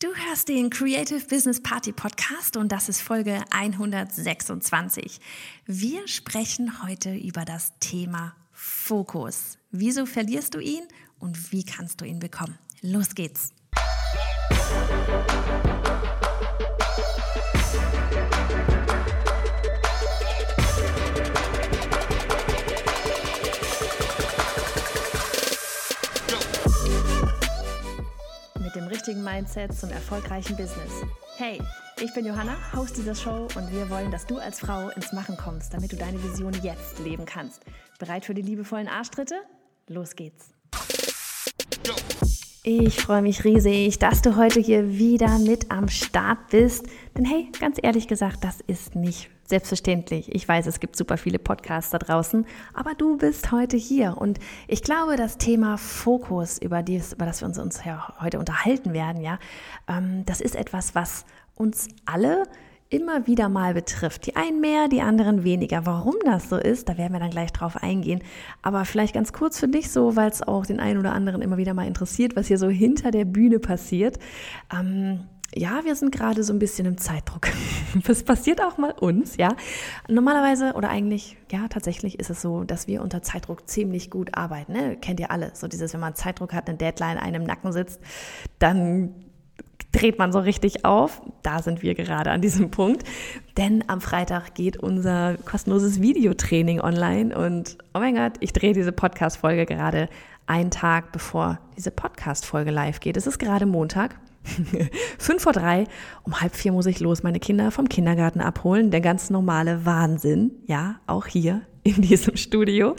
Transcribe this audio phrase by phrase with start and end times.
[0.00, 5.20] Du hörst den Creative Business Party Podcast und das ist Folge 126.
[5.66, 9.56] Wir sprechen heute über das Thema Fokus.
[9.70, 10.82] Wieso verlierst du ihn
[11.20, 12.58] und wie kannst du ihn bekommen?
[12.82, 13.50] Los geht's!
[28.82, 30.90] Richtigen Mindset zum erfolgreichen Business.
[31.36, 31.62] Hey,
[32.02, 35.36] ich bin Johanna, Host dieser Show und wir wollen, dass du als Frau ins Machen
[35.36, 37.62] kommst, damit du deine Vision jetzt leben kannst.
[38.00, 39.36] Bereit für die liebevollen Arschtritte?
[39.86, 40.50] Los geht's!
[42.66, 46.86] Ich freue mich riesig, dass du heute hier wieder mit am Start bist.
[47.14, 50.34] Denn hey, ganz ehrlich gesagt, das ist nicht selbstverständlich.
[50.34, 54.16] Ich weiß, es gibt super viele Podcasts da draußen, aber du bist heute hier.
[54.16, 58.38] Und ich glaube, das Thema Fokus, über, dies, über das wir uns, uns ja heute
[58.38, 59.38] unterhalten werden, ja,
[59.86, 61.26] ähm, das ist etwas, was
[61.56, 62.44] uns alle
[62.94, 64.26] immer wieder mal betrifft.
[64.26, 65.84] Die einen mehr, die anderen weniger.
[65.84, 68.22] Warum das so ist, da werden wir dann gleich drauf eingehen.
[68.62, 71.56] Aber vielleicht ganz kurz für dich so, weil es auch den einen oder anderen immer
[71.56, 74.18] wieder mal interessiert, was hier so hinter der Bühne passiert.
[74.72, 75.20] Ähm,
[75.56, 77.48] ja, wir sind gerade so ein bisschen im Zeitdruck.
[78.06, 79.54] Das passiert auch mal uns, ja.
[80.08, 84.72] Normalerweise oder eigentlich, ja, tatsächlich ist es so, dass wir unter Zeitdruck ziemlich gut arbeiten.
[84.72, 84.96] Ne?
[84.96, 85.52] Kennt ihr alle.
[85.54, 88.00] So dieses, wenn man Zeitdruck hat, eine Deadline einem Nacken sitzt,
[88.58, 89.14] dann
[89.94, 91.22] dreht man so richtig auf.
[91.42, 93.04] Da sind wir gerade an diesem Punkt.
[93.56, 98.92] Denn am Freitag geht unser kostenloses Videotraining online und oh mein Gott, ich drehe diese
[98.92, 100.08] Podcast-Folge gerade
[100.46, 103.16] einen Tag bevor diese Podcast-Folge live geht.
[103.16, 104.16] Es ist gerade Montag.
[105.18, 105.84] Fünf vor drei,
[106.22, 108.90] um halb vier muss ich los meine Kinder vom Kindergarten abholen.
[108.90, 112.96] Der ganz normale Wahnsinn, ja, auch hier in diesem Studio.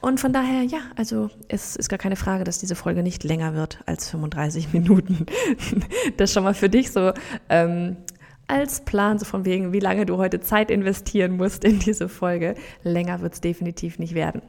[0.00, 3.54] Und von daher, ja, also es ist gar keine Frage, dass diese Folge nicht länger
[3.54, 5.26] wird als 35 Minuten.
[6.16, 7.12] Das schon mal für dich so
[7.48, 7.96] ähm,
[8.46, 12.54] als Plan, so von wegen, wie lange du heute Zeit investieren musst in diese Folge.
[12.82, 14.42] Länger wird es definitiv nicht werden.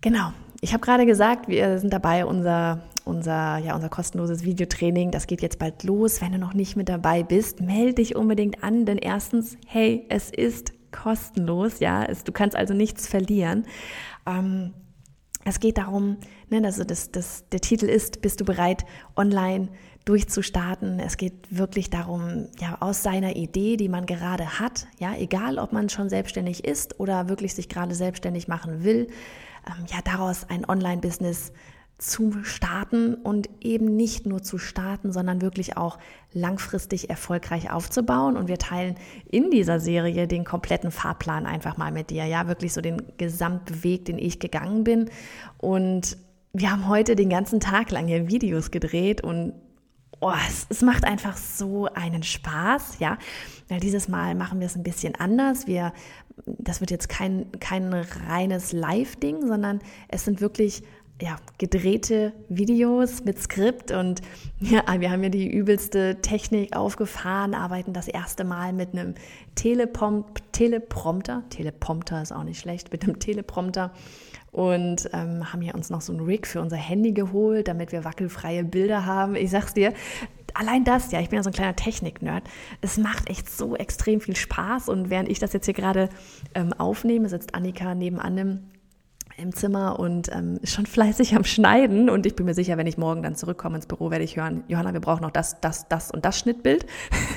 [0.00, 0.32] Genau.
[0.60, 5.42] Ich habe gerade gesagt, wir sind dabei, unser, unser, ja, unser kostenloses Videotraining, das geht
[5.42, 6.20] jetzt bald los.
[6.20, 10.30] Wenn du noch nicht mit dabei bist, melde dich unbedingt an, denn erstens, hey, es
[10.30, 13.66] ist kostenlos, ja, es, du kannst also nichts verlieren.
[14.26, 14.72] Ähm,
[15.44, 16.16] es geht darum,
[16.50, 18.84] ne, also das, das, der Titel ist, bist du bereit,
[19.14, 19.68] online
[20.06, 20.98] durchzustarten.
[21.00, 25.72] Es geht wirklich darum, ja, aus seiner Idee, die man gerade hat, ja, egal ob
[25.72, 29.08] man schon selbstständig ist oder wirklich sich gerade selbstständig machen will,
[29.66, 31.52] ähm, ja, daraus ein Online-Business
[31.98, 35.98] zu starten und eben nicht nur zu starten, sondern wirklich auch
[36.32, 38.36] langfristig erfolgreich aufzubauen.
[38.36, 38.96] Und wir teilen
[39.30, 42.26] in dieser Serie den kompletten Fahrplan einfach mal mit dir.
[42.26, 45.10] Ja, wirklich so den Gesamtweg, den ich gegangen bin.
[45.58, 46.18] Und
[46.52, 49.54] wir haben heute den ganzen Tag lang hier Videos gedreht und
[50.20, 53.18] oh, es, es, macht einfach so einen Spaß, ja.
[53.68, 55.66] Weil dieses Mal machen wir es ein bisschen anders.
[55.66, 55.92] Wir,
[56.46, 60.82] das wird jetzt kein, kein reines Live-Ding, sondern es sind wirklich
[61.20, 64.20] ja, gedrehte Videos mit Skript und
[64.60, 69.14] ja, wir haben ja die übelste Technik aufgefahren, arbeiten das erste Mal mit einem
[69.54, 73.92] Telepom Teleprompter, Teleprompter ist auch nicht schlecht, mit einem Teleprompter.
[74.52, 78.04] Und ähm, haben ja uns noch so ein Rig für unser Handy geholt, damit wir
[78.04, 79.36] wackelfreie Bilder haben.
[79.36, 79.92] Ich sag's dir,
[80.54, 82.44] allein das, ja, ich bin ja so ein kleiner Technik-Nerd,
[82.80, 84.88] es macht echt so extrem viel Spaß.
[84.88, 86.08] Und während ich das jetzt hier gerade
[86.54, 88.60] ähm, aufnehme, sitzt Annika nebenan im
[89.36, 92.08] im Zimmer und ähm, ist schon fleißig am Schneiden.
[92.08, 94.64] Und ich bin mir sicher, wenn ich morgen dann zurückkomme ins Büro, werde ich hören,
[94.68, 96.86] Johanna, wir brauchen noch das, das, das und das Schnittbild,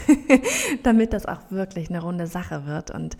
[0.83, 2.91] damit das auch wirklich eine runde Sache wird.
[2.91, 3.17] Und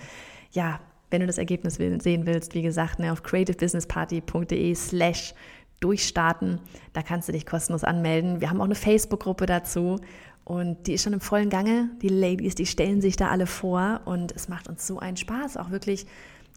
[0.52, 0.80] ja,
[1.12, 5.34] wenn du das Ergebnis sehen willst, wie gesagt, ne, auf creativebusinessparty.de slash
[5.80, 6.60] durchstarten,
[6.94, 8.42] da kannst du dich kostenlos anmelden.
[8.42, 10.00] Wir haben auch eine Facebook-Gruppe dazu.
[10.46, 11.90] Und die ist schon im vollen Gange.
[12.02, 15.58] Die Ladies, die stellen sich da alle vor und es macht uns so einen Spaß,
[15.58, 16.08] auch wirklich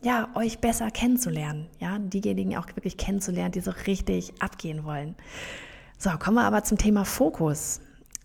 [0.03, 1.69] ja, euch besser kennenzulernen.
[1.79, 5.15] Ja, diejenigen auch wirklich kennenzulernen, die so richtig abgehen wollen.
[5.99, 7.81] So, kommen wir aber zum Thema Fokus.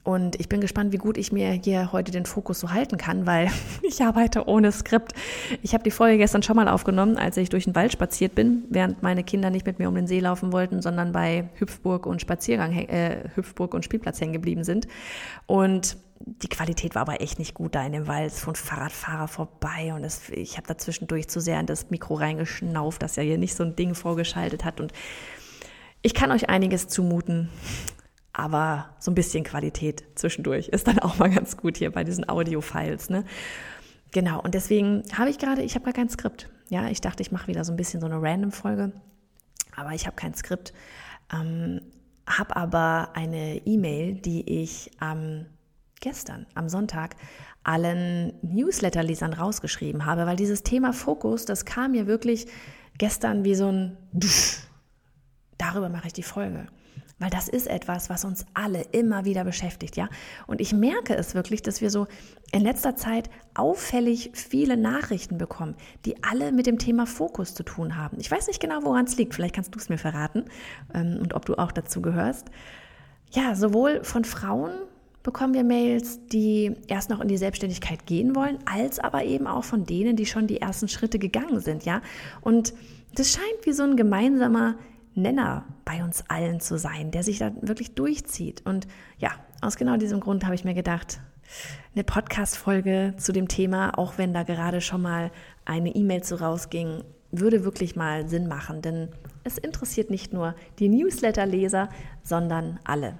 [0.08, 3.26] Und ich bin gespannt, wie gut ich mir hier heute den Fokus so halten kann,
[3.26, 3.52] weil
[3.84, 5.12] ich arbeite ohne Skript.
[5.62, 8.64] Ich habe die Folge gestern schon mal aufgenommen, als ich durch den Wald spaziert bin,
[8.70, 12.22] während meine Kinder nicht mit mir um den See laufen wollten, sondern bei Hüpfburg und
[12.22, 14.88] Spaziergang, äh, Hüpfburg und Spielplatz hängen geblieben sind.
[15.46, 18.31] Und die Qualität war aber echt nicht gut da in dem Wald.
[18.31, 22.16] Es fuhr Fahrradfahrer vorbei und es, ich habe da zwischendurch zu sehr in das Mikro
[22.16, 24.79] reingeschnauft, dass er hier nicht so ein Ding vorgeschaltet hat.
[24.79, 24.93] Und
[26.02, 27.49] ich kann euch einiges zumuten,
[28.34, 32.28] aber so ein bisschen Qualität zwischendurch ist dann auch mal ganz gut hier bei diesen
[32.28, 33.09] Audio-Files.
[33.09, 33.23] Ne?
[34.11, 36.49] Genau, und deswegen habe ich gerade, ich habe gar kein Skript.
[36.70, 38.91] Ja, ich dachte, ich mache wieder so ein bisschen so eine Random-Folge,
[39.75, 40.73] aber ich habe kein Skript.
[41.34, 41.81] Ähm,
[42.28, 45.46] habe aber eine E-Mail, die ich am
[45.99, 47.16] gestern, am Sonntag,
[47.64, 52.47] allen Newsletter-Lesern rausgeschrieben habe, weil dieses Thema Fokus, das kam mir wirklich
[52.97, 53.97] gestern wie so ein
[55.58, 56.67] Darüber mache ich die Folge.
[57.20, 60.08] Weil das ist etwas, was uns alle immer wieder beschäftigt, ja.
[60.46, 62.05] Und ich merke es wirklich, dass wir so
[62.52, 67.96] in letzter Zeit auffällig viele Nachrichten bekommen, die alle mit dem Thema Fokus zu tun
[67.96, 68.17] haben.
[68.20, 69.34] Ich weiß nicht genau, woran es liegt.
[69.34, 70.46] Vielleicht kannst du es mir verraten
[70.94, 72.52] ähm, und ob du auch dazu gehörst.
[73.32, 74.73] Ja, sowohl von Frauen
[75.28, 79.66] bekommen wir Mails, die erst noch in die Selbstständigkeit gehen wollen, als aber eben auch
[79.66, 82.02] von denen, die schon die ersten Schritte gegangen sind, ja.
[82.40, 82.74] Und
[83.14, 84.76] das scheint wie so ein gemeinsamer
[85.16, 88.62] Nenner bei uns allen zu sein, der sich da wirklich durchzieht.
[88.66, 88.88] Und
[89.18, 89.32] ja,
[89.62, 91.20] aus genau diesem Grund habe ich mir gedacht,
[91.94, 95.30] eine Podcast-Folge zu dem Thema, auch wenn da gerade schon mal
[95.66, 99.09] eine E-Mail zu rausging, würde wirklich mal Sinn machen, denn
[99.44, 101.90] es interessiert nicht nur die Newsletter-Leser,
[102.23, 103.20] sondern alle.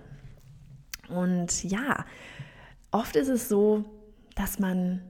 [1.10, 2.06] Und ja,
[2.92, 3.86] oft ist es so,
[4.36, 5.02] dass man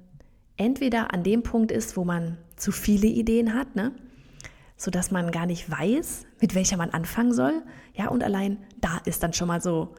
[0.58, 3.92] entweder an dem Punkt ist, wo man zu viele Ideen hat, ne?
[4.78, 7.64] so man gar nicht weiß, mit welcher man anfangen soll.
[7.96, 9.96] Ja, und allein da ist dann schon mal so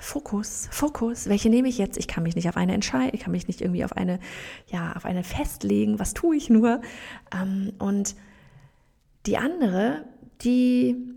[0.00, 1.28] Fokus, Fokus.
[1.28, 1.98] Welche nehme ich jetzt?
[1.98, 4.20] Ich kann mich nicht auf eine entscheiden, ich kann mich nicht irgendwie auf eine,
[4.68, 5.98] ja, auf eine festlegen.
[5.98, 6.80] Was tue ich nur?
[7.34, 8.14] Ähm, und
[9.26, 10.04] die andere,
[10.42, 11.13] die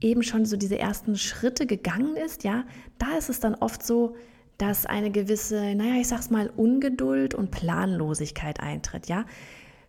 [0.00, 2.64] eben schon so diese ersten Schritte gegangen ist, ja,
[2.98, 4.16] da ist es dann oft so,
[4.58, 9.24] dass eine gewisse, naja, ich sag's mal, Ungeduld und Planlosigkeit eintritt, ja.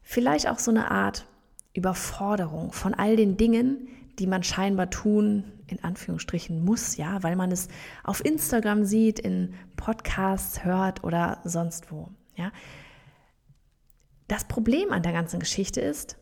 [0.01, 1.25] Vielleicht auch so eine Art
[1.73, 3.87] Überforderung von all den Dingen,
[4.19, 7.67] die man scheinbar tun, in Anführungsstrichen muss, ja, weil man es
[8.03, 12.51] auf Instagram sieht, in Podcasts hört oder sonst wo, ja.
[14.27, 16.17] Das Problem an der ganzen Geschichte ist,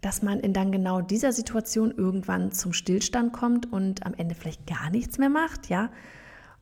[0.00, 4.66] dass man in dann genau dieser Situation irgendwann zum Stillstand kommt und am Ende vielleicht
[4.66, 5.90] gar nichts mehr macht, ja.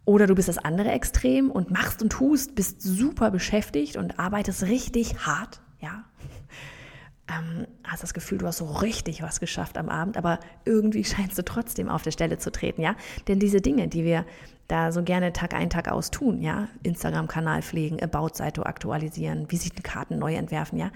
[0.05, 4.65] Oder du bist das andere Extrem und machst und tust, bist super beschäftigt und arbeitest
[4.65, 6.05] richtig hart, ja
[7.29, 11.39] ähm, hast das Gefühl, du hast so richtig was geschafft am Abend, aber irgendwie scheinst
[11.39, 12.97] du trotzdem auf der Stelle zu treten, ja?
[13.29, 14.25] Denn diese Dinge, die wir
[14.67, 16.69] da so gerne Tag ein, Tag aus tun, ja?
[16.83, 20.91] Instagram-Kanal pflegen, About-Seite aktualisieren, Visitenkarten neu entwerfen, ja?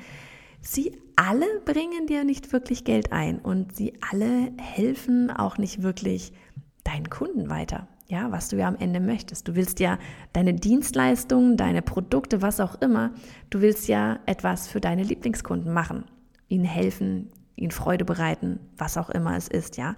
[0.63, 6.33] Sie alle bringen dir nicht wirklich Geld ein und sie alle helfen auch nicht wirklich
[6.85, 7.89] deinen Kunden weiter.
[8.09, 9.49] Ja, was du ja am Ende möchtest.
[9.49, 9.99] Du willst ja
[10.33, 13.13] deine Dienstleistungen, deine Produkte, was auch immer,
[13.51, 16.05] du willst ja etwas für deine Lieblingskunden machen
[16.53, 19.97] ihnen helfen, ihnen Freude bereiten, was auch immer es ist, ja.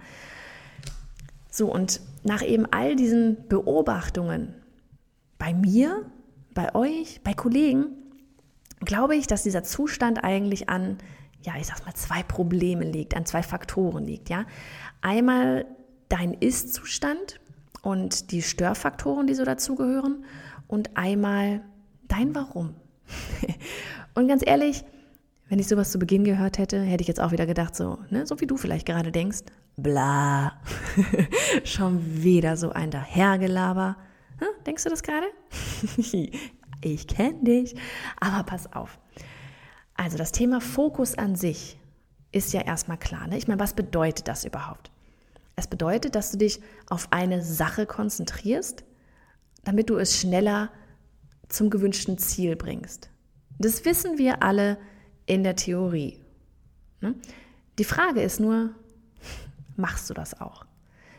[1.50, 4.55] So, und nach eben all diesen Beobachtungen
[5.38, 6.05] bei mir,
[6.55, 7.87] bei euch, bei Kollegen,
[8.84, 10.98] glaube ich, dass dieser Zustand eigentlich an,
[11.42, 14.44] ja, ich sag's mal, zwei Probleme liegt, an zwei Faktoren liegt, ja.
[15.00, 15.66] Einmal
[16.08, 17.40] dein Ist-Zustand
[17.82, 20.25] und die Störfaktoren, die so dazugehören,
[20.66, 21.60] und einmal
[22.08, 22.75] dein Warum.
[24.14, 24.84] und ganz ehrlich,
[25.48, 28.26] wenn ich sowas zu Beginn gehört hätte, hätte ich jetzt auch wieder gedacht, so, ne,
[28.26, 29.40] so wie du vielleicht gerade denkst,
[29.76, 30.52] bla,
[31.64, 33.96] schon wieder so ein Dahergelaber.
[34.38, 35.26] Hm, denkst du das gerade?
[36.84, 37.75] ich kenne dich.
[38.20, 38.98] Aber pass auf.
[39.94, 41.78] Also das Thema Fokus an sich
[42.32, 43.26] ist ja erstmal klar.
[43.28, 43.38] Ne?
[43.38, 44.90] Ich meine, was bedeutet das überhaupt?
[45.56, 48.84] Es bedeutet, dass du dich auf eine Sache konzentrierst,
[49.62, 50.70] damit du es schneller
[51.48, 53.10] zum gewünschten Ziel bringst.
[53.58, 54.79] Das wissen wir alle
[55.26, 56.20] in der Theorie.
[57.00, 57.14] Ne?
[57.79, 58.70] Die Frage ist nur,
[59.76, 60.67] machst du das auch?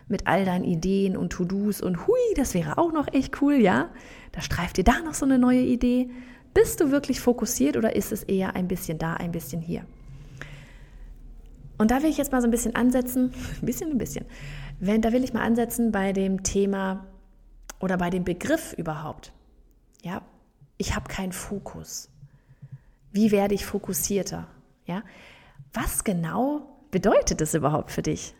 [0.07, 3.89] Mit all deinen Ideen und To-Dos und hui, das wäre auch noch echt cool, ja?
[4.31, 6.09] Da streift dir da noch so eine neue Idee.
[6.53, 9.85] Bist du wirklich fokussiert oder ist es eher ein bisschen da, ein bisschen hier?
[11.77, 14.25] Und da will ich jetzt mal so ein bisschen ansetzen, ein bisschen, ein bisschen.
[14.79, 17.07] Wenn, da will ich mal ansetzen bei dem Thema
[17.79, 19.33] oder bei dem Begriff überhaupt.
[20.01, 20.21] Ja,
[20.77, 22.09] ich habe keinen Fokus.
[23.11, 24.47] Wie werde ich fokussierter?
[24.85, 25.03] Ja?
[25.73, 28.35] Was genau bedeutet es überhaupt für dich?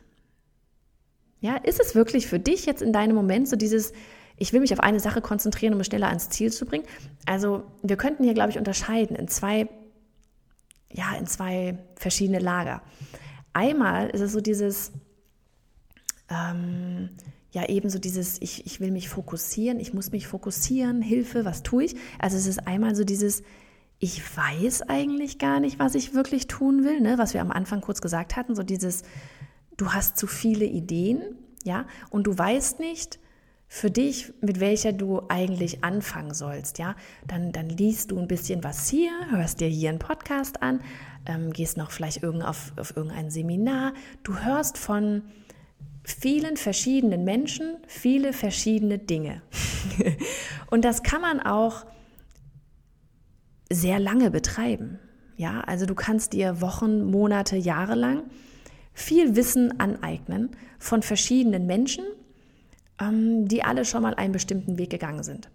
[1.46, 3.94] Ja, ist es wirklich für dich jetzt in deinem Moment so dieses,
[4.36, 6.86] ich will mich auf eine Sache konzentrieren, um es schneller ans Ziel zu bringen?
[7.28, 9.70] Also, wir könnten hier, glaube ich, unterscheiden in zwei,
[10.92, 12.82] ja, in zwei verschiedene Lager.
[13.54, 14.92] Einmal ist es so dieses,
[16.32, 17.10] ähm,
[17.52, 21.62] ja, eben so dieses, ich, ich will mich fokussieren, ich muss mich fokussieren, Hilfe, was
[21.62, 21.96] tue ich?
[22.18, 23.44] Also, es ist einmal so dieses,
[24.00, 27.20] ich weiß eigentlich gar nicht, was ich wirklich tun will, ne?
[27.20, 29.04] was wir am Anfang kurz gesagt hatten, so dieses,
[29.78, 31.22] du hast zu viele Ideen,
[31.64, 33.20] ja, und du weißt nicht
[33.68, 36.96] für dich, mit welcher du eigentlich anfangen sollst, ja,
[37.28, 40.82] dann, dann liest du ein bisschen was hier, hörst dir hier einen Podcast an,
[41.26, 45.24] ähm, gehst noch vielleicht irgend auf, auf irgendein Seminar, du hörst von
[46.04, 49.42] vielen verschiedenen Menschen viele verschiedene Dinge.
[50.70, 51.86] und das kann man auch
[53.72, 55.00] sehr lange betreiben.
[55.36, 58.24] Ja, also du kannst dir Wochen, Monate, Jahre lang
[58.96, 60.50] viel Wissen aneignen
[60.80, 62.06] von verschiedenen Menschen,
[63.00, 65.50] ähm, die alle schon mal einen bestimmten Weg gegangen sind.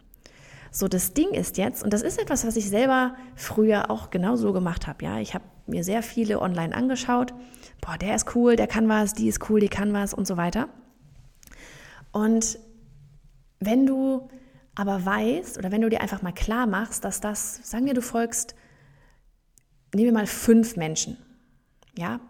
[0.71, 4.37] So, das Ding ist jetzt, und das ist etwas, was ich selber früher auch genau
[4.37, 5.05] so gemacht habe.
[5.05, 7.35] Ja, ich habe mir sehr viele online angeschaut.
[7.81, 10.37] Boah, der ist cool, der kann was, die ist cool, die kann was und so
[10.37, 10.69] weiter.
[12.13, 12.59] Und
[13.59, 14.29] wenn du
[14.77, 18.03] aber weißt oder wenn du dir einfach mal klar machst, dass das, sagen wir, du
[18.03, 18.55] folgst,
[19.93, 21.17] nehmen wir mal fünf Menschen.
[21.99, 22.21] Ja,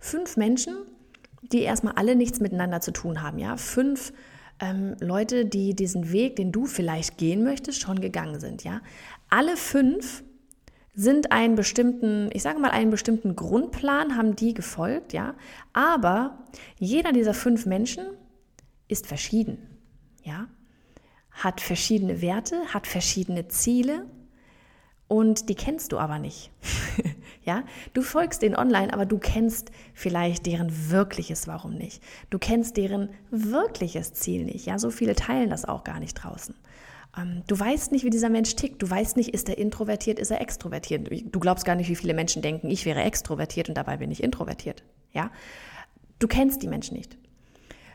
[0.00, 0.74] fünf Menschen,
[1.42, 3.38] die erstmal alle nichts miteinander zu tun haben.
[3.38, 4.12] Ja, fünf
[4.60, 8.64] ähm, Leute, die diesen Weg, den du vielleicht gehen möchtest, schon gegangen sind.
[8.64, 8.80] Ja,
[9.28, 10.24] alle fünf
[10.94, 15.34] sind einen bestimmten, ich sage mal einen bestimmten Grundplan, haben die gefolgt, ja.
[15.72, 16.44] Aber
[16.78, 18.04] jeder dieser fünf Menschen
[18.88, 19.58] ist verschieden,
[20.22, 20.48] ja,
[21.30, 24.06] hat verschiedene Werte, hat verschiedene Ziele
[25.08, 26.50] und die kennst du aber nicht.
[27.42, 32.02] ja, du folgst denen online, aber du kennst vielleicht deren wirkliches Warum nicht.
[32.28, 34.66] Du kennst deren wirkliches Ziel nicht.
[34.66, 36.54] Ja, so viele teilen das auch gar nicht draußen.
[37.16, 38.82] Ähm, du weißt nicht, wie dieser Mensch tickt.
[38.82, 41.08] Du weißt nicht, ist er introvertiert, ist er extrovertiert.
[41.10, 44.22] Du glaubst gar nicht, wie viele Menschen denken, ich wäre extrovertiert und dabei bin ich
[44.22, 44.84] introvertiert.
[45.12, 45.30] Ja,
[46.18, 47.16] du kennst die Menschen nicht.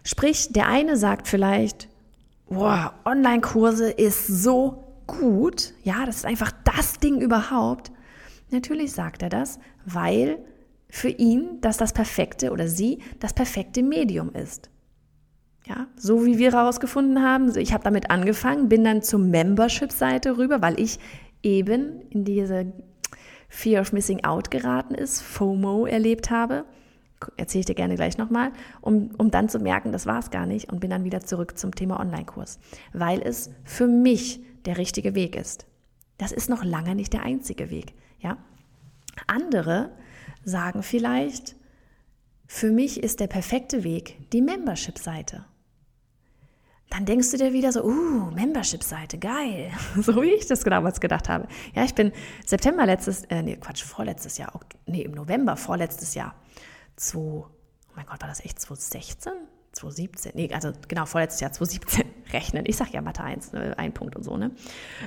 [0.03, 1.87] Sprich, der eine sagt vielleicht,
[2.49, 5.73] boah, Online-Kurse ist so gut.
[5.83, 7.91] Ja, das ist einfach das Ding überhaupt.
[8.51, 10.39] Natürlich sagt er das, weil
[10.89, 14.69] für ihn das das perfekte oder sie das perfekte Medium ist.
[15.67, 20.61] Ja, so wie wir herausgefunden haben, ich habe damit angefangen, bin dann zur Membership-Seite rüber,
[20.61, 20.99] weil ich
[21.41, 22.71] eben in diese
[23.49, 26.65] Fear of Missing Out geraten ist, FOMO erlebt habe.
[27.37, 30.45] Erzähle ich dir gerne gleich nochmal, um, um dann zu merken, das war es gar
[30.45, 32.59] nicht und bin dann wieder zurück zum Thema Online-Kurs,
[32.93, 35.65] weil es für mich der richtige Weg ist.
[36.17, 37.93] Das ist noch lange nicht der einzige Weg.
[38.25, 38.37] Ja?
[39.27, 39.91] Andere
[40.43, 41.55] sagen vielleicht,
[42.47, 45.45] für mich ist der perfekte Weg die Membership-Seite
[46.89, 49.71] dann denkst du dir wieder so, uh, Membership-Seite, geil.
[49.95, 51.47] So wie ich das damals gedacht habe.
[51.73, 52.11] Ja, ich bin
[52.45, 56.35] September letztes, äh, nee, Quatsch, vorletztes Jahr, nee, im November vorletztes Jahr,
[56.95, 57.47] zu,
[57.89, 59.33] oh mein Gott, war das echt 2016?
[59.75, 62.63] 2017, nee, also genau, vorletztes Jahr 2017 rechnen.
[62.65, 64.51] Ich sage ja Mathe 1, ne, ein Punkt und so, ne?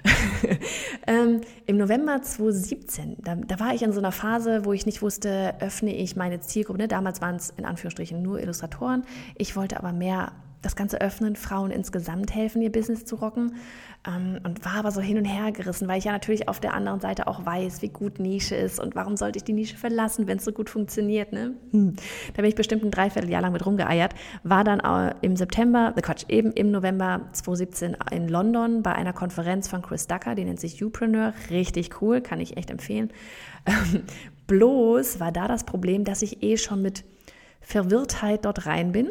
[1.06, 5.00] ähm, Im November 2017, da, da, war ich in so einer Phase, wo ich nicht
[5.00, 6.78] wusste, öffne ich meine Zielgruppe.
[6.78, 6.88] Ne?
[6.88, 9.04] Damals waren es in Anführungsstrichen nur Illustratoren.
[9.36, 13.54] Ich wollte aber mehr das Ganze öffnen, Frauen insgesamt helfen, ihr Business zu rocken.
[14.06, 16.74] Ähm, und war aber so hin und her gerissen, weil ich ja natürlich auf der
[16.74, 20.26] anderen Seite auch weiß, wie gut Nische ist und warum sollte ich die Nische verlassen,
[20.26, 21.32] wenn es so gut funktioniert.
[21.32, 21.54] Ne?
[21.70, 21.94] Hm.
[22.34, 24.14] Da bin ich bestimmt ein Dreivierteljahr lang mit rumgeeiert.
[24.44, 24.80] War dann
[25.20, 30.06] im September, äh Quatsch, eben im November 2017 in London bei einer Konferenz von Chris
[30.06, 31.34] Ducker, die nennt sich Upreneur.
[31.50, 33.10] Richtig cool, kann ich echt empfehlen.
[33.66, 34.02] Ähm,
[34.46, 37.04] bloß war da das Problem, dass ich eh schon mit
[37.60, 39.10] Verwirrtheit dort rein bin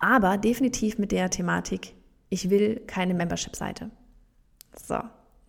[0.00, 1.94] aber definitiv mit der Thematik,
[2.28, 3.90] ich will keine Membership-Seite.
[4.76, 4.98] So,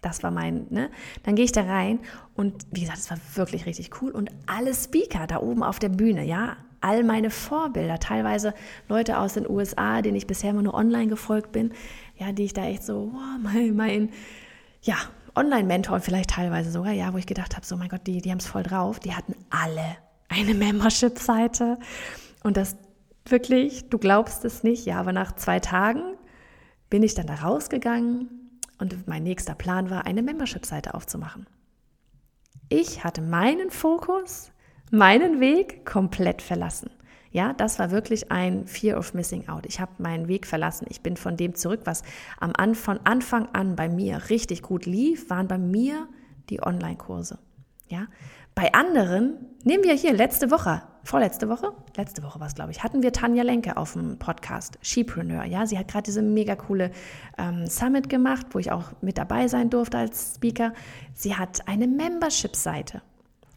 [0.01, 0.89] das war mein, ne?
[1.23, 1.99] Dann gehe ich da rein
[2.35, 4.11] und wie gesagt, es war wirklich richtig cool.
[4.11, 8.53] Und alle Speaker da oben auf der Bühne, ja, all meine Vorbilder, teilweise
[8.87, 11.73] Leute aus den USA, denen ich bisher immer nur online gefolgt bin,
[12.17, 14.09] ja, die ich da echt so, wow, mein, mein,
[14.81, 14.95] ja,
[15.35, 18.39] Online-Mentor vielleicht teilweise sogar, ja, wo ich gedacht habe, so mein Gott, die, die haben
[18.39, 18.99] es voll drauf.
[18.99, 21.77] Die hatten alle eine Membership-Seite.
[22.43, 22.77] Und das
[23.25, 26.01] Wirklich, du glaubst es nicht, ja, aber nach zwei Tagen
[26.89, 31.45] bin ich dann da rausgegangen und mein nächster Plan war, eine Membership-Seite aufzumachen.
[32.69, 34.51] Ich hatte meinen Fokus,
[34.91, 36.89] meinen Weg komplett verlassen.
[37.31, 39.67] Ja, das war wirklich ein Fear of Missing Out.
[39.67, 40.87] Ich habe meinen Weg verlassen.
[40.89, 42.01] Ich bin von dem zurück, was
[42.39, 46.07] am Anfang, von Anfang an bei mir richtig gut lief, waren bei mir
[46.49, 47.37] die Online-Kurse.
[47.87, 48.07] Ja,
[48.55, 52.83] bei anderen, nehmen wir hier letzte Woche, vorletzte Woche, letzte Woche war es, glaube ich,
[52.83, 55.43] hatten wir Tanja Lenke auf dem Podcast, Shepreneur.
[55.43, 56.91] Ja, sie hat gerade diese mega coole
[57.39, 60.71] ähm, Summit gemacht, wo ich auch mit dabei sein durfte als Speaker.
[61.15, 63.01] Sie hat eine Membership-Seite.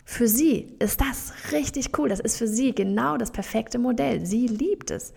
[0.02, 2.08] Für sie ist das richtig cool.
[2.08, 4.24] Das ist für sie genau das perfekte Modell.
[4.24, 5.12] Sie liebt es.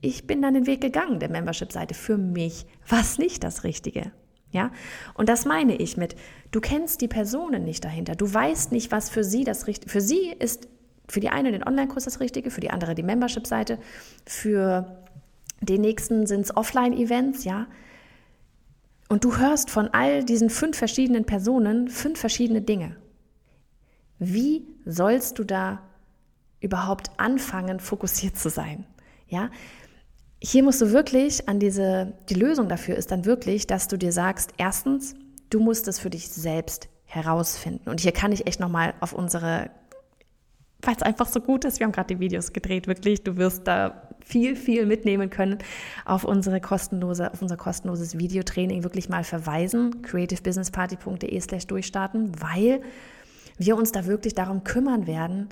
[0.00, 1.92] Ich bin dann den Weg gegangen der Membership-Seite.
[1.92, 4.10] Für mich war es nicht das Richtige.
[4.50, 4.70] Ja,
[5.12, 6.16] und das meine ich mit,
[6.50, 8.14] du kennst die Personen nicht dahinter.
[8.14, 10.68] Du weißt nicht, was für sie das Richtige Für sie ist
[11.08, 13.78] für die eine den Online-Kurs das Richtige, für die andere die Membership-Seite,
[14.26, 15.04] für
[15.60, 17.66] den nächsten sind es Offline-Events, ja.
[19.08, 22.96] Und du hörst von all diesen fünf verschiedenen Personen fünf verschiedene Dinge.
[24.18, 25.80] Wie sollst du da
[26.60, 28.84] überhaupt anfangen, fokussiert zu sein?
[29.28, 29.50] Ja,
[30.40, 34.12] hier musst du wirklich an diese, die Lösung dafür ist dann wirklich, dass du dir
[34.12, 35.16] sagst, erstens,
[35.50, 37.88] du musst es für dich selbst herausfinden.
[37.88, 39.70] Und hier kann ich echt nochmal auf unsere,
[40.82, 43.66] weil es einfach so gut ist, wir haben gerade die Videos gedreht, wirklich, du wirst
[43.66, 45.58] da viel, viel mitnehmen können,
[46.04, 52.82] auf unsere kostenlose, auf unser kostenloses Videotraining wirklich mal verweisen, creativebusinessparty.de slash durchstarten, weil
[53.58, 55.48] wir uns da wirklich darum kümmern werden,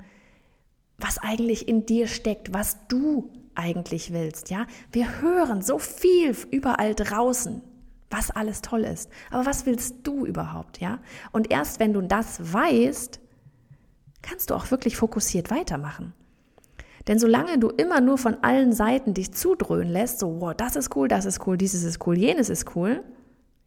[0.97, 4.65] was eigentlich in dir steckt, was du eigentlich willst, ja?
[4.91, 7.61] Wir hören so viel überall draußen,
[8.09, 9.09] was alles toll ist.
[9.31, 10.99] Aber was willst du überhaupt, ja?
[11.31, 13.19] Und erst wenn du das weißt,
[14.21, 16.13] kannst du auch wirklich fokussiert weitermachen.
[17.07, 20.95] Denn solange du immer nur von allen Seiten dich zudröhnen lässt, so, wow, das ist
[20.95, 23.03] cool, das ist cool, dieses ist cool, jenes ist cool,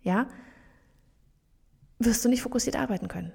[0.02, 0.28] ja,
[1.98, 3.32] wirst du nicht fokussiert arbeiten können.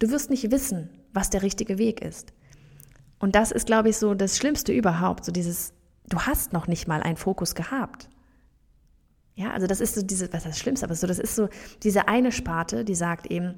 [0.00, 2.32] Du wirst nicht wissen, was der richtige Weg ist.
[3.20, 5.72] Und das ist, glaube ich, so das Schlimmste überhaupt, so dieses,
[6.08, 8.08] du hast noch nicht mal einen Fokus gehabt.
[9.36, 11.48] Ja, also das ist so diese, was ist das Schlimmste, aber so, das ist so
[11.82, 13.54] diese eine Sparte, die sagt eben,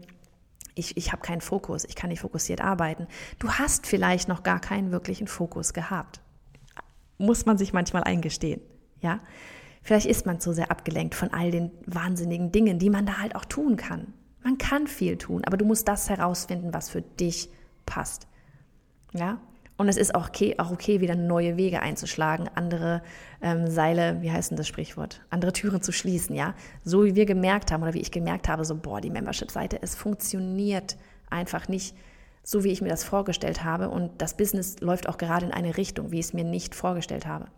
[0.77, 3.09] ich, ich habe keinen Fokus, ich kann nicht fokussiert arbeiten.
[3.39, 6.21] Du hast vielleicht noch gar keinen wirklichen Fokus gehabt.
[7.19, 8.61] Muss man sich manchmal eingestehen.
[9.01, 9.21] Ja,
[9.83, 13.35] vielleicht ist man zu sehr abgelenkt von all den wahnsinnigen Dingen, die man da halt
[13.35, 14.13] auch tun kann.
[14.45, 17.49] Man kann viel tun, aber du musst das herausfinden, was für dich
[17.87, 18.29] passt.
[19.13, 19.41] Ja,
[19.77, 23.03] und es ist auch okay, auch okay, wieder neue Wege einzuschlagen, andere
[23.43, 26.55] ähm, Seile, wie heißt denn das Sprichwort, andere Türen zu schließen, ja.
[26.83, 29.95] So wie wir gemerkt haben oder wie ich gemerkt habe, so, boah, die Membership-Seite, es
[29.95, 30.97] funktioniert
[31.29, 31.95] einfach nicht
[32.43, 33.91] so, wie ich mir das vorgestellt habe.
[33.91, 37.27] Und das Business läuft auch gerade in eine Richtung, wie ich es mir nicht vorgestellt
[37.27, 37.49] habe.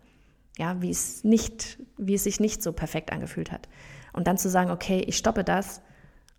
[0.57, 3.69] Ja, wie es nicht, wie es sich nicht so perfekt angefühlt hat.
[4.11, 5.81] Und dann zu sagen, okay, ich stoppe das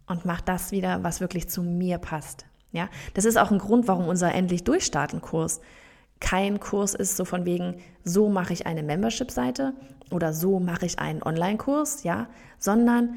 [0.07, 2.45] und mache das wieder, was wirklich zu mir passt.
[2.73, 5.61] Ja, das ist auch ein Grund, warum unser endlich durchstarten Kurs
[6.21, 9.75] kein Kurs ist, so von wegen, so mache ich eine Membership-Seite
[10.11, 13.15] oder so mache ich einen Online-Kurs, ja, sondern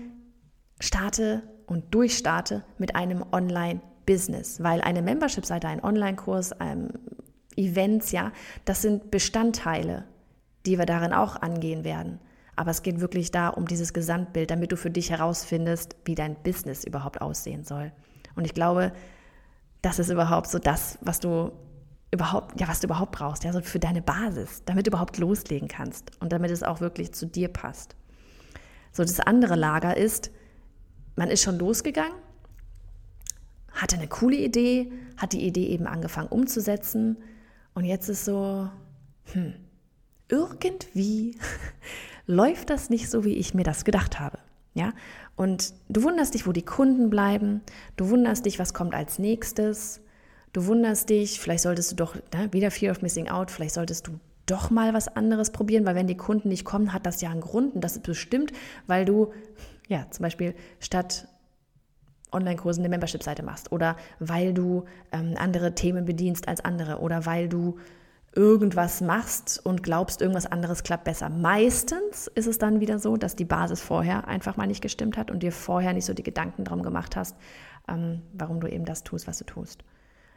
[0.79, 6.89] starte und durchstarte mit einem Online-Business, weil eine Membership-Seite, ein Online-Kurs, ähm,
[7.55, 8.31] Events, ja,
[8.65, 10.05] das sind Bestandteile,
[10.65, 12.19] die wir darin auch angehen werden.
[12.55, 16.35] Aber es geht wirklich da um dieses Gesamtbild, damit du für dich herausfindest, wie dein
[16.35, 17.91] Business überhaupt aussehen soll.
[18.35, 18.93] Und ich glaube,
[19.83, 21.51] das ist überhaupt so das, was du
[22.09, 25.67] überhaupt, ja, was du überhaupt brauchst, ja, so für deine Basis, damit du überhaupt loslegen
[25.67, 27.95] kannst und damit es auch wirklich zu dir passt.
[28.93, 30.31] So, das andere Lager ist,
[31.15, 32.17] man ist schon losgegangen,
[33.73, 37.17] hatte eine coole Idee, hat die Idee eben angefangen umzusetzen
[37.73, 38.69] und jetzt ist so,
[39.33, 39.55] hm,
[40.29, 41.37] irgendwie
[42.25, 44.39] läuft das nicht so, wie ich mir das gedacht habe.
[44.73, 44.93] Ja,
[45.35, 47.61] und du wunderst dich, wo die Kunden bleiben,
[47.95, 50.01] du wunderst dich, was kommt als nächstes,
[50.51, 54.07] du wunderst dich, vielleicht solltest du doch, ne, wieder Fear of Missing Out, vielleicht solltest
[54.07, 57.29] du doch mal was anderes probieren, weil wenn die Kunden nicht kommen, hat das ja
[57.29, 58.51] einen Grund und das ist bestimmt,
[58.87, 59.31] weil du,
[59.87, 61.27] ja, zum Beispiel statt
[62.31, 67.47] Online-Kursen eine Membership-Seite machst oder weil du ähm, andere Themen bedienst als andere oder weil
[67.47, 67.77] du
[68.35, 71.29] irgendwas machst und glaubst, irgendwas anderes klappt besser.
[71.29, 75.31] Meistens ist es dann wieder so, dass die Basis vorher einfach mal nicht gestimmt hat
[75.31, 77.35] und dir vorher nicht so die Gedanken drum gemacht hast,
[77.87, 79.83] ähm, warum du eben das tust, was du tust.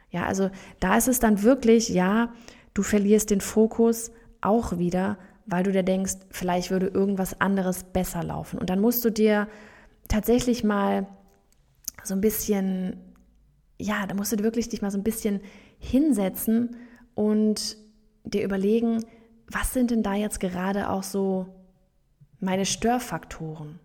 [0.09, 2.31] Ja, also da ist es dann wirklich, ja,
[2.73, 8.23] du verlierst den Fokus auch wieder, weil du dir denkst, vielleicht würde irgendwas anderes besser
[8.23, 8.59] laufen.
[8.59, 9.47] Und dann musst du dir
[10.07, 11.07] tatsächlich mal
[12.03, 12.97] so ein bisschen,
[13.77, 15.41] ja, da musst du wirklich dich mal so ein bisschen
[15.79, 16.77] hinsetzen
[17.15, 17.77] und
[18.33, 19.03] dir überlegen,
[19.49, 21.47] was sind denn da jetzt gerade auch so
[22.39, 23.79] meine Störfaktoren?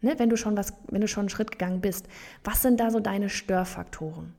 [0.00, 2.06] Ne, wenn du schon was, wenn du schon einen Schritt gegangen bist,
[2.44, 4.32] was sind da so deine Störfaktoren?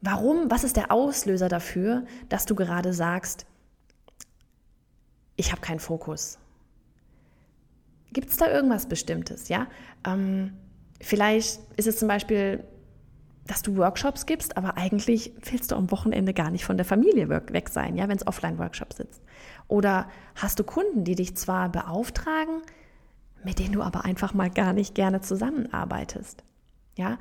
[0.00, 0.50] Warum?
[0.50, 3.46] Was ist der Auslöser dafür, dass du gerade sagst,
[5.36, 6.38] ich habe keinen Fokus?
[8.12, 9.48] Gibt es da irgendwas Bestimmtes?
[9.48, 9.66] Ja,
[10.06, 10.52] ähm,
[11.00, 12.64] vielleicht ist es zum Beispiel
[13.46, 17.28] dass du Workshops gibst, aber eigentlich willst du am Wochenende gar nicht von der Familie
[17.28, 19.22] weg sein, ja, wenn es Offline-Workshops sitzt.
[19.66, 22.62] Oder hast du Kunden, die dich zwar beauftragen,
[23.44, 26.44] mit denen du aber einfach mal gar nicht gerne zusammenarbeitest.
[26.96, 27.18] Ja,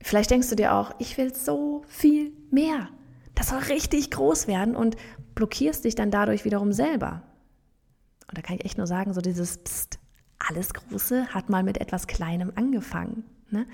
[0.00, 2.88] vielleicht denkst du dir auch, ich will so viel mehr.
[3.34, 4.96] Das soll richtig groß werden und
[5.34, 7.22] blockierst dich dann dadurch wiederum selber.
[8.28, 9.98] Und da kann ich echt nur sagen, so dieses Psst,
[10.38, 13.24] alles Große hat mal mit etwas Kleinem angefangen.
[13.50, 13.66] Ne?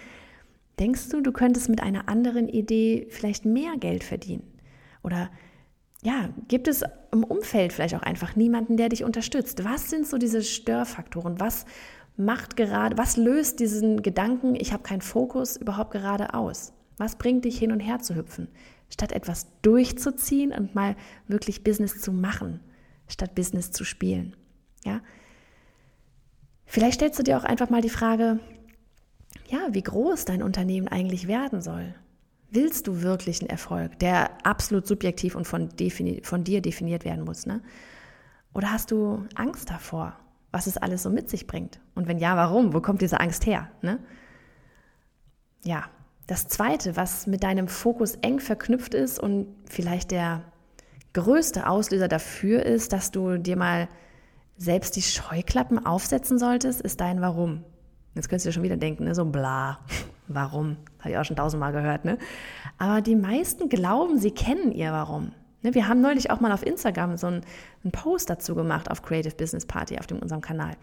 [0.79, 4.43] Denkst du, du könntest mit einer anderen Idee vielleicht mehr Geld verdienen?
[5.03, 5.31] Oder
[6.03, 9.65] ja, gibt es im Umfeld vielleicht auch einfach niemanden, der dich unterstützt?
[9.65, 11.41] Was sind so diese Störfaktoren?
[11.41, 11.65] Was
[12.17, 16.73] macht gerade, was löst diesen Gedanken, ich habe keinen Fokus überhaupt gerade aus?
[16.99, 18.49] Was bringt dich hin und her zu hüpfen?
[18.91, 22.61] Statt etwas durchzuziehen und mal wirklich Business zu machen.
[23.09, 24.35] statt Business zu spielen.
[24.85, 25.01] Ja?
[26.65, 28.41] Vielleicht stellst du dir auch einfach mal die Frage,
[29.49, 31.95] ja, wie groß dein Unternehmen eigentlich werden soll.
[32.51, 35.71] Willst du wirklich einen Erfolg, der absolut subjektiv und von,
[36.23, 37.47] von dir definiert werden muss?
[37.47, 37.61] Ne?
[38.55, 40.17] Oder hast du Angst davor,
[40.53, 41.81] was es alles so mit sich bringt?
[41.95, 42.73] Und wenn ja, warum?
[42.73, 43.71] Wo kommt diese Angst her?
[43.83, 43.99] Ne?
[45.65, 45.85] Ja,
[46.27, 50.43] das Zweite, was mit deinem Fokus eng verknüpft ist und vielleicht der
[51.13, 53.89] größte Auslöser dafür ist, dass du dir mal
[54.57, 57.65] selbst die Scheuklappen aufsetzen solltest, ist dein Warum.
[58.15, 59.15] Jetzt könntest du dir schon wieder denken, ne?
[59.15, 59.79] so bla,
[60.29, 60.77] warum?
[61.01, 62.19] Habe ich auch schon tausendmal gehört, ne?
[62.79, 65.33] Aber die meisten glauben, sie kennen ihr Warum.
[65.63, 65.75] Ne?
[65.75, 67.43] Wir haben neulich auch mal auf Instagram so einen,
[67.83, 70.77] einen Post dazu gemacht auf Creative Business Party auf dem, unserem Kanal.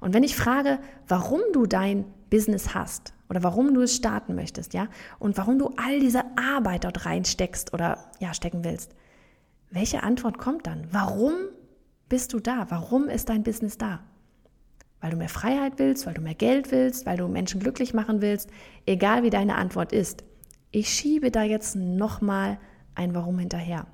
[0.00, 4.74] Und wenn ich frage, warum du dein Business hast oder warum du es starten möchtest,
[4.74, 4.86] ja,
[5.18, 8.94] und warum du all diese Arbeit dort reinsteckst oder ja, stecken willst,
[9.70, 10.86] welche Antwort kommt dann?
[10.92, 11.32] Warum
[12.08, 12.66] bist du da?
[12.68, 14.00] Warum ist dein Business da?
[15.00, 18.20] Weil du mehr Freiheit willst, weil du mehr Geld willst, weil du Menschen glücklich machen
[18.20, 18.50] willst,
[18.86, 20.24] egal wie deine Antwort ist.
[20.70, 22.58] Ich schiebe da jetzt nochmal
[22.94, 23.86] ein Warum hinterher.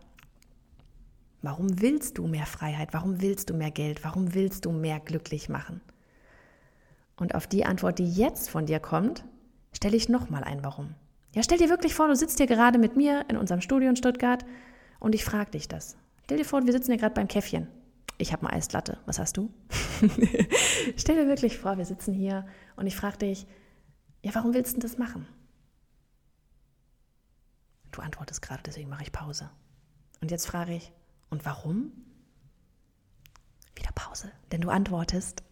[1.43, 2.95] Warum willst du mehr Freiheit?
[2.95, 4.03] Warum willst du mehr Geld?
[4.03, 5.83] Warum willst du mehr glücklich machen?
[7.17, 9.25] Und auf die Antwort, die jetzt von dir kommt,
[9.73, 10.95] stelle ich nochmal ein Warum.
[11.35, 13.97] Ja, stell dir wirklich vor, du sitzt hier gerade mit mir in unserem Studio in
[13.97, 14.45] Stuttgart
[15.01, 15.97] und ich frage dich das.
[16.25, 17.69] Stell dir vor, wir sitzen hier gerade beim Käffchen.
[18.19, 18.99] Ich habe eine Eislatte.
[19.07, 19.53] Was hast du?
[20.97, 22.47] stell dir wirklich vor, wir sitzen hier
[22.77, 23.47] und ich frage dich,
[24.23, 25.27] ja, warum willst du das machen?
[27.91, 29.51] Du antwortest gerade, deswegen mache ich Pause.
[30.21, 30.93] Und jetzt frage ich,
[31.31, 31.93] und warum?
[33.75, 35.43] Wieder Pause, denn du antwortest.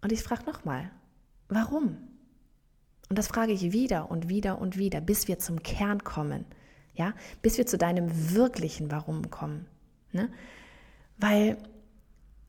[0.00, 0.90] Und ich frage nochmal,
[1.48, 1.98] warum?
[3.08, 6.44] Und das frage ich wieder und wieder und wieder, bis wir zum Kern kommen,
[6.94, 9.66] ja, bis wir zu deinem wirklichen Warum kommen.
[10.12, 10.30] Ne?
[11.18, 11.58] Weil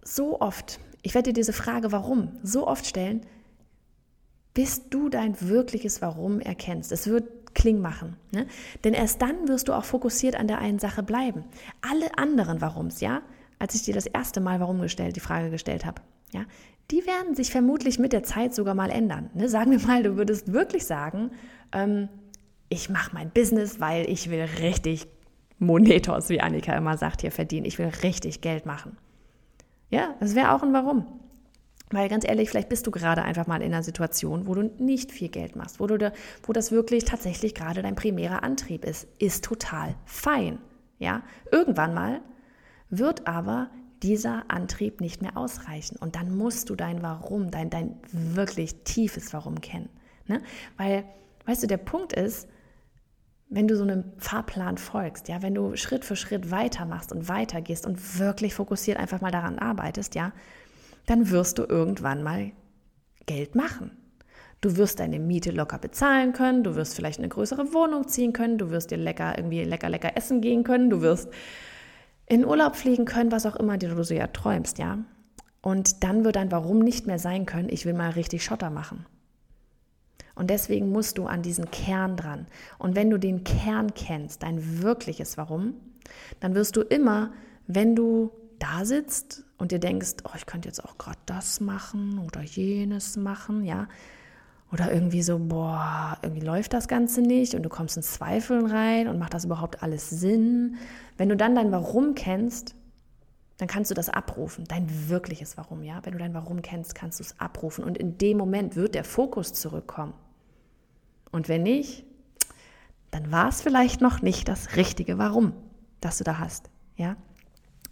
[0.04, 3.22] so oft, ich werde dir diese Frage warum so oft stellen,
[4.54, 6.92] bis du dein wirkliches Warum erkennst.
[6.92, 8.16] Es wird Kling machen.
[8.32, 8.48] Ne?
[8.84, 11.44] Denn erst dann wirst du auch fokussiert an der einen Sache bleiben.
[11.82, 13.22] Alle anderen Warums, ja,
[13.58, 16.02] als ich dir das erste Mal Warum gestellt, die Frage gestellt habe,
[16.32, 16.46] ja,
[16.92, 19.30] die werden sich vermutlich mit der Zeit sogar mal ändern.
[19.34, 19.50] Ne?
[19.50, 21.32] Sagen wir mal, du würdest wirklich sagen,
[21.72, 22.10] ähm,
[22.70, 25.08] ich mache mein Business, weil ich will richtig
[25.60, 27.66] Monetos, wie Annika immer sagt, hier verdienen.
[27.66, 28.98] Ich will richtig Geld machen.
[29.90, 31.06] Ja, das wäre auch ein Warum.
[31.92, 35.12] Weil ganz ehrlich, vielleicht bist du gerade einfach mal in einer Situation, wo du nicht
[35.12, 36.12] viel Geld machst, wo, du da,
[36.44, 39.08] wo das wirklich tatsächlich gerade dein primärer Antrieb ist.
[39.18, 40.60] Ist total fein.
[41.00, 42.22] Ja, irgendwann mal
[42.90, 43.70] wird aber
[44.04, 45.98] dieser Antrieb nicht mehr ausreichen.
[46.00, 49.90] Und dann musst du dein Warum, dein, dein wirklich tiefes Warum kennen.
[50.28, 50.42] Ne?
[50.78, 51.06] Weil,
[51.46, 52.48] weißt du, der Punkt ist,
[53.50, 57.86] wenn du so einem Fahrplan folgst, ja, wenn du Schritt für Schritt weitermachst und weitergehst
[57.86, 60.32] und wirklich fokussiert einfach mal daran arbeitest, ja,
[61.08, 62.52] dann wirst du irgendwann mal
[63.26, 63.92] Geld machen.
[64.62, 68.58] Du wirst deine Miete locker bezahlen können, du wirst vielleicht eine größere Wohnung ziehen können,
[68.58, 71.30] du wirst dir lecker irgendwie lecker lecker essen gehen können, du wirst
[72.28, 75.00] in Urlaub fliegen können, was auch immer du so ja träumst, ja.
[75.62, 79.06] Und dann wird dein Warum nicht mehr sein können, ich will mal richtig Schotter machen.
[80.40, 82.48] Und deswegen musst du an diesen Kern dran.
[82.78, 85.74] Und wenn du den Kern kennst, dein wirkliches Warum,
[86.40, 87.34] dann wirst du immer,
[87.68, 92.20] wenn du da sitzt und dir denkst, oh, ich könnte jetzt auch gerade das machen
[92.20, 93.90] oder jenes machen, ja,
[94.72, 99.10] oder irgendwie so, boah, irgendwie läuft das Ganze nicht und du kommst in Zweifeln rein
[99.10, 100.78] und macht das überhaupt alles Sinn?
[101.18, 102.76] Wenn du dann dein Warum kennst,
[103.58, 106.00] dann kannst du das abrufen, dein wirkliches Warum, ja?
[106.04, 109.04] Wenn du dein Warum kennst, kannst du es abrufen und in dem Moment wird der
[109.04, 110.14] Fokus zurückkommen.
[111.32, 112.04] Und wenn nicht,
[113.12, 115.54] dann war es vielleicht noch nicht das richtige Warum,
[116.02, 117.16] das du da hast, ja?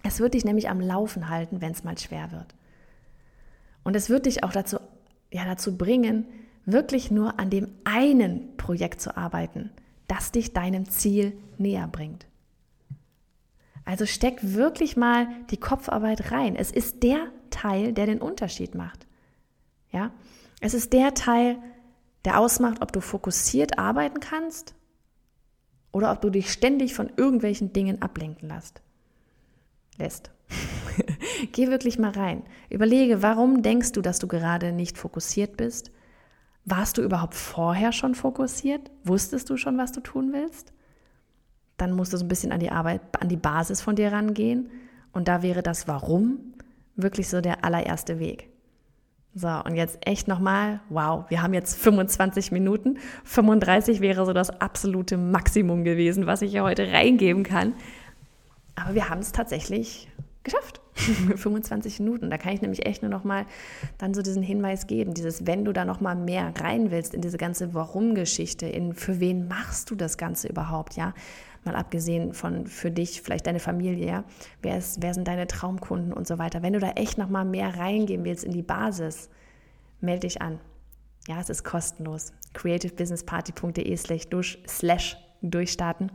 [0.04, 2.56] Es wird dich nämlich am Laufen halten, wenn es mal schwer wird.
[3.84, 4.78] Und es wird dich auch dazu,
[5.32, 6.26] ja, dazu bringen,
[6.66, 9.72] wirklich nur an dem einen Projekt zu arbeiten,
[10.08, 12.28] das dich deinem Ziel näher bringt.
[13.86, 16.56] Also steck wirklich mal die Kopfarbeit rein.
[16.56, 19.08] Es ist der Teil, der den Unterschied macht.
[19.92, 20.12] Ja?
[20.60, 21.64] Es ist der Teil, der
[22.36, 24.76] ausmacht, ob du fokussiert arbeiten kannst
[25.92, 28.82] oder ob du dich ständig von irgendwelchen Dingen ablenken lässt.
[29.98, 30.32] lässt.
[31.52, 32.44] Geh wirklich mal rein.
[32.70, 35.92] Überlege, warum denkst du, dass du gerade nicht fokussiert bist?
[36.66, 38.92] Warst du überhaupt vorher schon fokussiert?
[39.04, 40.74] Wusstest du schon, was du tun willst?
[41.78, 44.70] Dann musst du so ein bisschen an die Arbeit, an die Basis von dir rangehen.
[45.14, 46.54] Und da wäre das Warum
[46.96, 48.50] wirklich so der allererste Weg.
[49.40, 52.98] So, und jetzt echt nochmal, wow, wir haben jetzt 25 Minuten.
[53.24, 57.76] 35 wäre so das absolute Maximum gewesen, was ich hier heute reingeben kann.
[58.74, 60.10] Aber wir haben es tatsächlich
[60.42, 60.82] geschafft.
[61.36, 62.30] 25 Minuten.
[62.30, 63.46] Da kann ich nämlich echt nur noch mal
[63.98, 67.22] dann so diesen Hinweis geben, dieses, wenn du da noch mal mehr rein willst in
[67.22, 71.14] diese ganze Warum-Geschichte, in für wen machst du das Ganze überhaupt, ja?
[71.66, 74.24] Mal abgesehen von für dich, vielleicht deine Familie, ja?
[74.62, 76.62] Wer, ist, wer sind deine Traumkunden und so weiter.
[76.62, 79.30] Wenn du da echt noch mal mehr reingehen willst in die Basis,
[80.00, 80.60] melde dich an.
[81.28, 82.32] Ja, es ist kostenlos.
[82.54, 86.12] creativebusinessparty.de slash durchstarten.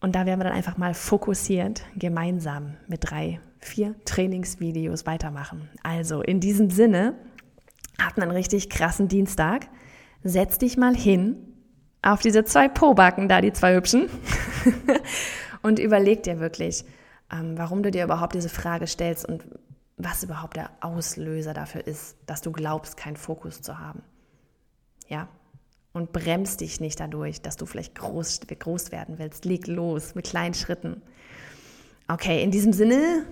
[0.00, 5.68] Und da werden wir dann einfach mal fokussiert gemeinsam mit drei, vier Trainingsvideos weitermachen.
[5.82, 7.14] Also in diesem Sinne,
[8.02, 9.68] habt einen richtig krassen Dienstag.
[10.22, 11.36] Setz dich mal hin
[12.02, 14.08] auf diese zwei Pobacken da, die zwei hübschen,
[15.62, 16.84] und überleg dir wirklich,
[17.32, 19.44] ähm, warum du dir überhaupt diese Frage stellst und
[19.96, 24.02] was überhaupt der Auslöser dafür ist, dass du glaubst, keinen Fokus zu haben.
[25.08, 25.28] Ja,
[25.92, 29.44] und bremst dich nicht dadurch, dass du vielleicht groß, groß werden willst.
[29.44, 31.00] Leg los mit kleinen Schritten.
[32.08, 33.24] Okay, in diesem Sinne,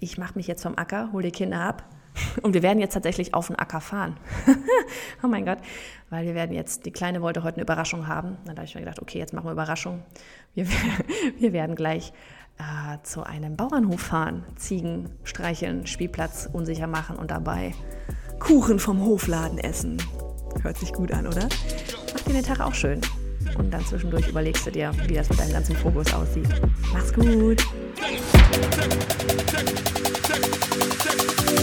[0.00, 1.84] ich mache mich jetzt vom Acker, hole die Kinder ab
[2.42, 4.16] und wir werden jetzt tatsächlich auf den Acker fahren.
[5.22, 5.58] oh mein Gott,
[6.10, 8.36] weil wir werden jetzt, die Kleine wollte heute eine Überraschung haben.
[8.44, 10.02] Dann habe ich mir gedacht, okay, jetzt machen wir Überraschung.
[10.54, 10.66] Wir,
[11.38, 12.12] wir werden gleich
[12.58, 17.74] äh, zu einem Bauernhof fahren, Ziegen streicheln, Spielplatz unsicher machen und dabei
[18.38, 20.00] Kuchen vom Hofladen essen.
[20.62, 21.48] Hört sich gut an, oder?
[22.14, 23.00] Mach dir den Tag auch schön.
[23.56, 26.48] Und dann zwischendurch überlegst du dir, wie das mit deinem ganzen Fokus aussieht.
[26.92, 27.64] Mach's gut!
[31.16, 31.57] check.